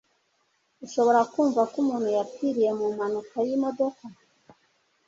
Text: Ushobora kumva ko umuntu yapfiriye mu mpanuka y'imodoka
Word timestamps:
Ushobora 0.85 1.21
kumva 1.31 1.61
ko 1.71 1.75
umuntu 1.83 2.09
yapfiriye 2.17 2.71
mu 2.79 2.85
mpanuka 2.95 3.35
y'imodoka 3.47 4.03